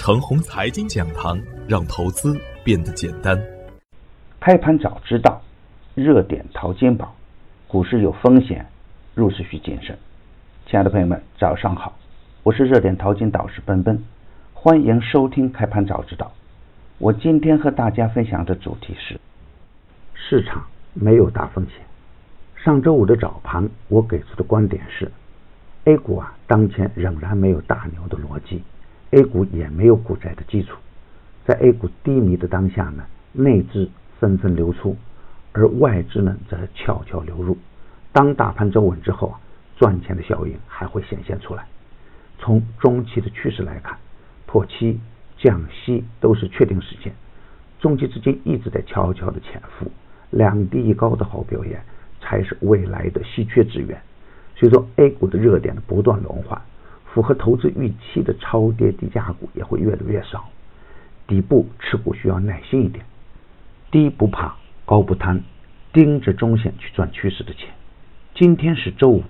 [0.00, 1.38] 程红财经讲堂，
[1.68, 3.38] 让投资变得简单。
[4.40, 5.42] 开盘早知道，
[5.94, 7.14] 热点淘金宝，
[7.68, 8.64] 股市有风险，
[9.14, 9.98] 入市需谨慎。
[10.64, 11.98] 亲爱的朋友们，早上好，
[12.42, 14.02] 我是热点淘金导师奔奔，
[14.54, 16.32] 欢迎收听开盘早知道。
[16.96, 19.20] 我今天和大家分享的主题是：
[20.14, 20.64] 市场
[20.94, 21.74] 没有大风险。
[22.56, 25.12] 上周五的早盘，我给出的观点是
[25.84, 28.62] ：A 股啊，当前仍然没有大牛的逻辑
[29.10, 30.76] ，A 股也没有股债的基础。
[31.46, 34.96] 在 A 股低迷的当下呢，内资纷纷流出，
[35.52, 37.56] 而外资呢则悄悄流入。
[38.12, 39.40] 当大盘走稳之后啊，
[39.76, 41.66] 赚钱的效应还会显现出来。
[42.38, 43.96] 从中期的趋势来看，
[44.46, 45.00] 破七、
[45.38, 47.12] 降息都是确定事件，
[47.78, 49.90] 中期资金一直在悄悄的潜伏，
[50.30, 51.82] 两低一高的好表现。
[52.22, 53.98] 才是未来的稀缺资源。
[54.54, 56.60] 所以说，A 股的热点不断轮换，
[57.12, 60.48] 符合投资预期的超跌低价股也会越来越少。
[61.26, 63.04] 底部持股需要耐心一点，
[63.90, 65.42] 低不怕，高不贪，
[65.92, 67.68] 盯着中线去赚趋势的钱。
[68.34, 69.22] 今天是周五，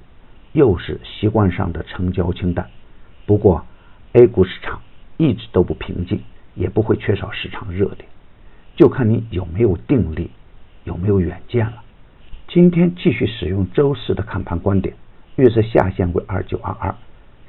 [0.53, 2.69] 又是习惯上的成交清淡。
[3.27, 3.65] 不过
[4.13, 4.81] ，A 股市场
[5.17, 6.21] 一直都不平静，
[6.55, 8.09] 也不会缺少市场热点，
[8.77, 10.31] 就看你有没有定力，
[10.85, 11.83] 有没有远见了。
[12.49, 14.97] 今天继续使用周四的看盘观点，
[15.37, 16.95] 预测下限为二九二二，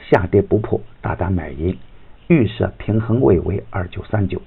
[0.10, 1.76] 下跌不破大胆买阴；
[2.28, 4.42] 预设平衡位为二九三九，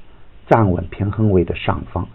[0.49, 2.07] 站稳平衡位的上方，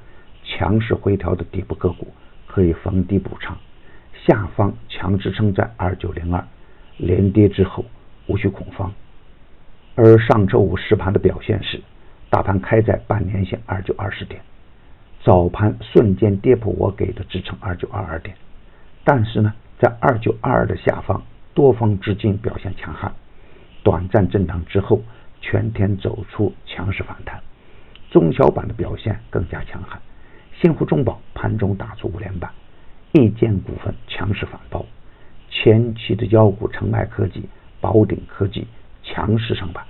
[0.43, 2.07] 强势回调的底部个股
[2.47, 3.55] 可以逢低补仓；
[4.25, 6.45] 下方强支撑在二九零二，
[6.97, 7.85] 连跌之后
[8.27, 8.91] 无需恐慌。
[9.95, 11.81] 而上周五实盘的表现是，
[12.29, 14.41] 大盘开在半年线二九二十点。
[15.21, 18.35] 早盘瞬间跌破我给的支撑二九二二点，
[19.03, 21.21] 但是呢，在二九二二的下方，
[21.53, 23.11] 多方资金表现强悍，
[23.83, 25.01] 短暂震荡之后，
[25.41, 27.39] 全天走出强势反弹。
[28.11, 29.99] 中小板的表现更加强悍，
[30.59, 32.51] 新湖中宝盘中打出五连板，
[33.13, 34.85] 易建股份强势反包，
[35.49, 37.47] 前期的妖股澄迈科技、
[37.79, 38.67] 宝鼎科技
[39.03, 39.83] 强势上板。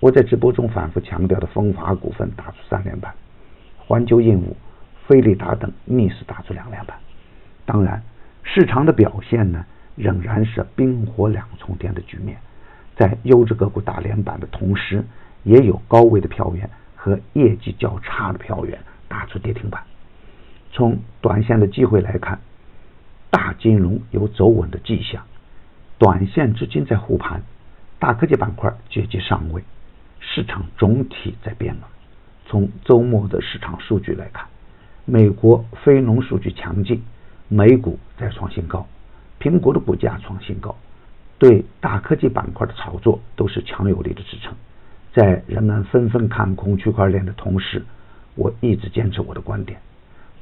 [0.00, 3.14] 我在直播中反复强调的风华股份打出三连板。
[3.78, 4.56] 环球印务、
[5.06, 6.98] 飞利达等逆势打出两连板。
[7.64, 8.02] 当然，
[8.42, 12.36] 市场的表现呢，仍然是冰火两重天的局面。
[12.96, 15.04] 在优质个股打连板的同时，
[15.42, 18.78] 也有高位的票源和业绩较差的票源
[19.08, 19.82] 打出跌停板。
[20.72, 22.40] 从短线的机会来看，
[23.30, 25.22] 大金融有走稳的迹象，
[25.98, 27.42] 短线资金在护盘，
[27.98, 29.62] 大科技板块阶级上位，
[30.20, 31.88] 市场总体在变暖。
[32.46, 34.46] 从周末的市场数据来看，
[35.04, 37.02] 美国非农数据强劲，
[37.48, 38.86] 美股再创新高，
[39.40, 40.76] 苹果的股价创新高，
[41.38, 44.54] 对大科技板块的炒作都是强有力的支撑。
[45.12, 47.84] 在人们纷纷看空区块链的同时，
[48.34, 49.80] 我一直坚持我的观点。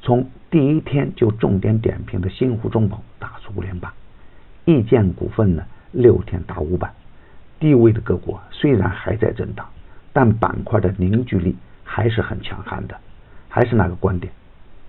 [0.01, 3.91] 从第一天就重点点评的新湖中宝打出五连板，
[4.65, 6.93] 易建股份呢六天打五板，
[7.59, 9.67] 低位的个股虽然还在震荡，
[10.11, 11.55] 但板块的凝聚力。
[11.85, 12.97] 还是很强悍的，
[13.49, 14.33] 还是那个观点，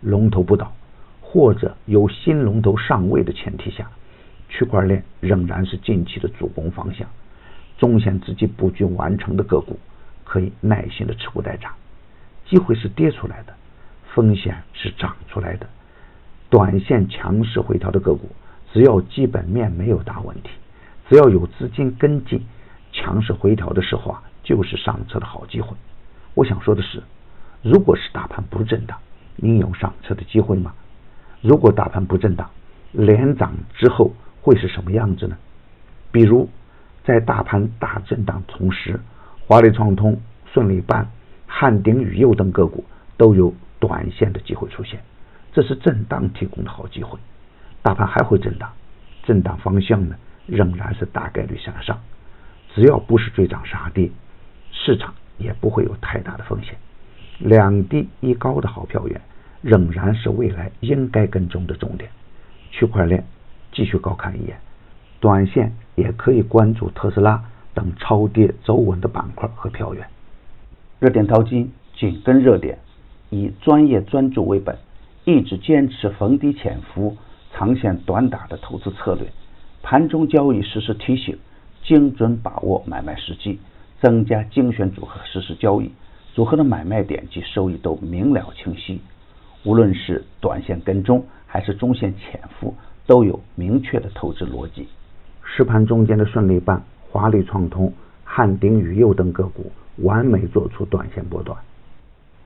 [0.00, 0.72] 龙头不倒，
[1.20, 3.90] 或者有新龙头上位的前提下，
[4.56, 7.08] 区块链仍然是近期的主攻方向。
[7.76, 9.76] 中线资金布局完成的个股，
[10.22, 11.72] 可以耐心的持股待涨。
[12.46, 13.52] 机会是跌出来的，
[14.14, 15.66] 风险是涨出来的。
[16.48, 18.30] 短线强势回调的个股，
[18.72, 20.50] 只要基本面没有大问题，
[21.08, 22.40] 只要有资金跟进，
[22.92, 25.76] 强势回调的时候啊，就是上车的好机会。
[26.34, 27.02] 我想说的是，
[27.60, 28.96] 如果是大盘不震荡，
[29.34, 30.72] 您有上车的机会吗？
[31.40, 32.48] 如果大盘不震荡，
[32.92, 34.12] 连涨之后
[34.44, 35.36] 会是什么样子呢？
[36.12, 36.50] 比如，
[37.02, 39.00] 在大盘大震荡同时，
[39.46, 40.20] 华丽创通、
[40.52, 41.08] 顺利办、
[41.46, 42.84] 汉鼎宇佑等个股
[43.16, 45.00] 都有短线的机会出现，
[45.54, 47.18] 这是震荡提供的好机会。
[47.80, 48.70] 大盘还会震荡，
[49.24, 50.14] 震荡方向呢
[50.46, 51.98] 仍然是大概率向上，
[52.74, 54.10] 只要不是追涨杀跌，
[54.70, 55.14] 市场。
[55.36, 56.76] 也不会有太大的风险，
[57.40, 59.20] 两低一高的好票源
[59.62, 62.08] 仍然是未来应该跟踪的重点。
[62.70, 63.24] 区块链
[63.74, 64.56] 继续高看一眼，
[65.20, 67.44] 短线也可以关注特斯拉
[67.74, 70.06] 等超跌走稳的板块和票源。
[71.00, 72.78] 热点淘金紧跟热点，
[73.28, 74.78] 以专业专注为本，
[75.24, 77.16] 一直坚持逢低潜伏、
[77.52, 79.26] 长线短打的投资策略。
[79.82, 81.38] 盘中交易实时提醒，
[81.82, 83.58] 精准把握买卖时机。
[84.00, 85.90] 增加精选组合实时交易，
[86.34, 89.00] 组合的买卖点及收益都明了清晰。
[89.62, 92.74] 无论是短线跟踪还是中线潜伏，
[93.06, 94.88] 都有明确的投资逻辑。
[95.42, 97.92] 实盘中间的顺利办、华丽创通、
[98.24, 101.58] 汉鼎宇佑等个股完美做出短线波段。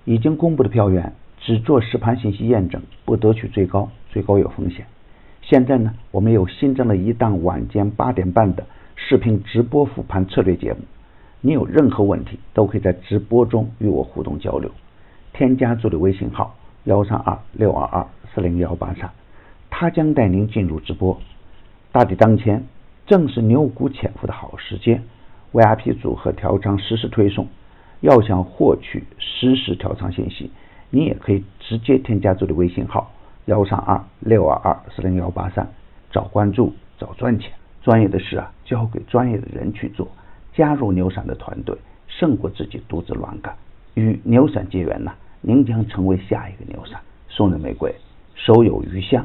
[0.04, 4.86] 已经公布的票源只做实盘信息验证，不得取最高，最高有风险。
[5.42, 8.66] 现在呢，我们又新增了一档晚间八点半的
[8.96, 10.80] 视频直播复盘策略节目。
[11.40, 14.70] 你有任何问题，都可以在直播中与我互动交流。
[15.32, 19.10] 添加助理微信号幺三二六二二四零幺八三，
[19.70, 21.20] 他将带您进入直播。
[21.92, 22.66] 大敌当前，
[23.06, 25.02] 正是牛股潜伏的好时间。
[25.52, 27.48] VIP 组合调仓实时推送，
[28.00, 30.50] 要想获取实时调仓信息，
[30.90, 33.10] 你也可以直接添加助理微信号
[33.46, 35.66] 幺三二六二二四零幺八三，
[36.10, 37.50] 找关注，找赚钱。
[37.82, 40.06] 专业的事啊，交给专业的人去做。
[40.52, 41.74] 加入牛散的团队，
[42.08, 43.54] 胜过自己独自乱干。
[43.94, 47.00] 与牛散结缘呢，您将成为下一个牛散。
[47.28, 47.94] 送人玫瑰，
[48.34, 49.24] 手有余香。